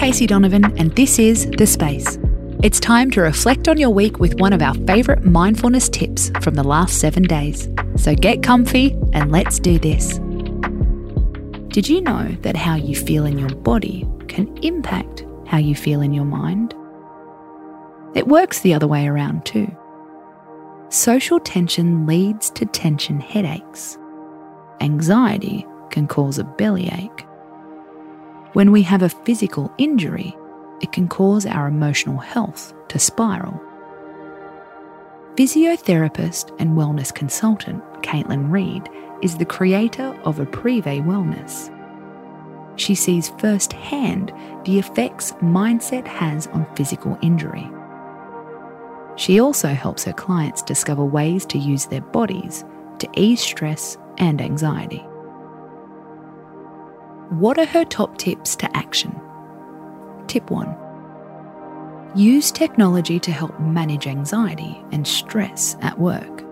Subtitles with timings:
[0.00, 2.18] Casey Donovan, and this is The Space.
[2.62, 6.54] It's time to reflect on your week with one of our favourite mindfulness tips from
[6.54, 7.68] the last seven days.
[7.96, 10.18] So get comfy and let's do this.
[11.68, 16.00] Did you know that how you feel in your body can impact how you feel
[16.00, 16.74] in your mind?
[18.14, 19.70] It works the other way around too.
[20.88, 23.98] Social tension leads to tension headaches.
[24.80, 27.26] Anxiety can cause a bellyache.
[28.52, 30.36] When we have a physical injury,
[30.80, 33.60] it can cause our emotional health to spiral.
[35.36, 38.88] Physiotherapist and wellness consultant Caitlin Reid
[39.22, 41.70] is the creator of Aprive Wellness.
[42.74, 44.32] She sees firsthand
[44.64, 47.70] the effects mindset has on physical injury.
[49.14, 52.64] She also helps her clients discover ways to use their bodies
[52.98, 55.06] to ease stress and anxiety.
[57.30, 59.14] What are her top tips to action?
[60.26, 66.44] Tip 1 Use technology to help manage anxiety and stress at work.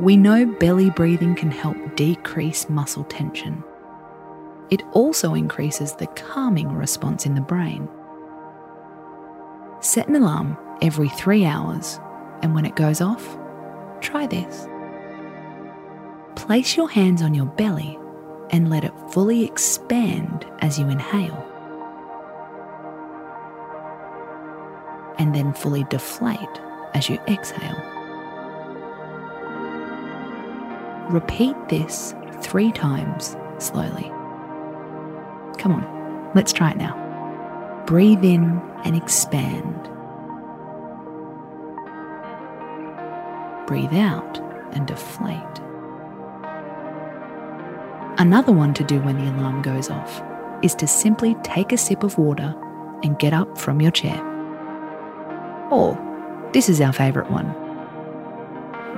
[0.00, 3.62] We know belly breathing can help decrease muscle tension.
[4.70, 7.86] It also increases the calming response in the brain.
[9.80, 12.00] Set an alarm every three hours,
[12.40, 13.38] and when it goes off,
[14.00, 14.66] try this.
[16.34, 17.98] Place your hands on your belly
[18.50, 21.44] and let it fully expand as you inhale.
[25.18, 26.38] And then fully deflate
[26.94, 27.82] as you exhale.
[31.10, 34.12] Repeat this three times slowly.
[35.58, 37.04] Come on, let's try it now.
[37.86, 39.88] Breathe in and expand.
[43.66, 44.38] Breathe out
[44.72, 45.67] and deflate.
[48.18, 50.22] Another one to do when the alarm goes off
[50.62, 52.52] is to simply take a sip of water
[53.04, 54.20] and get up from your chair.
[55.70, 55.96] Or,
[56.52, 57.54] this is our favourite one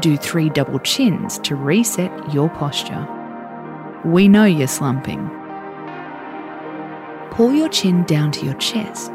[0.00, 3.08] do three double chins to reset your posture.
[4.04, 5.30] We know you're slumping.
[7.30, 9.12] Pull your chin down to your chest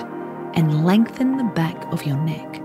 [0.56, 2.62] and lengthen the back of your neck.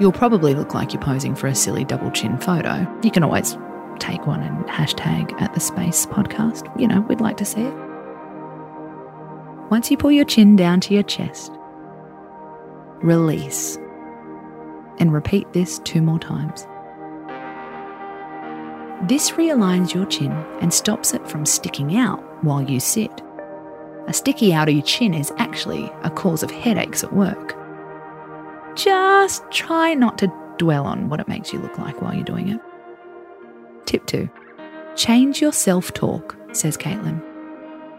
[0.00, 2.86] You'll probably look like you're posing for a silly double chin photo.
[3.02, 3.56] You can always
[4.00, 6.68] take one and hashtag at the space podcast.
[6.80, 7.74] You know, we'd like to see it.
[9.70, 11.52] Once you pull your chin down to your chest,
[13.02, 13.76] release
[14.98, 16.66] and repeat this two more times.
[19.08, 23.22] This realigns your chin and stops it from sticking out while you sit.
[24.08, 27.56] A sticky outy chin is actually a cause of headaches at work.
[28.76, 32.48] Just try not to dwell on what it makes you look like while you're doing
[32.48, 32.60] it.
[33.90, 34.30] Tip 2
[34.94, 37.20] Change your self talk, says Caitlin.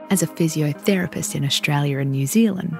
[0.10, 2.78] As a physiotherapist in Australia and New Zealand,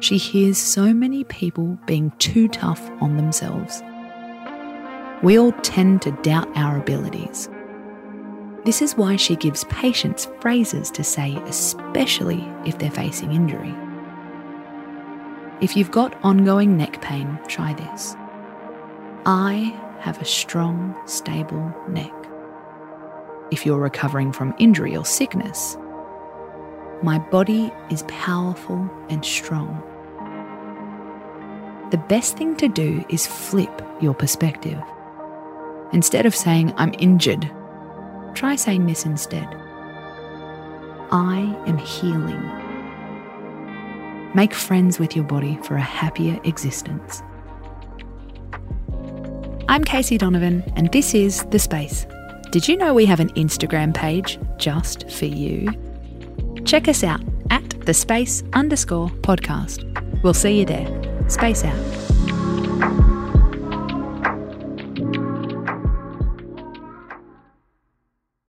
[0.00, 3.82] she hears so many people being too tough on themselves.
[5.22, 7.50] We all tend to doubt our abilities.
[8.64, 13.74] This is why she gives patients phrases to say, especially if they're facing injury.
[15.60, 18.16] If you've got ongoing neck pain, try this.
[19.26, 22.23] I have a strong, stable neck
[23.54, 25.78] if you're recovering from injury or sickness.
[27.04, 29.80] My body is powerful and strong.
[31.92, 34.82] The best thing to do is flip your perspective.
[35.92, 37.48] Instead of saying, I'm injured,
[38.34, 39.46] try saying this instead
[41.12, 42.42] I am healing.
[44.34, 47.22] Make friends with your body for a happier existence.
[49.68, 52.04] I'm Casey Donovan, and this is The Space.
[52.54, 55.72] Did you know we have an Instagram page just for you?
[56.64, 57.20] Check us out
[57.50, 59.82] at the space underscore podcast.
[60.22, 60.86] We'll see you there.
[61.28, 63.13] Space out.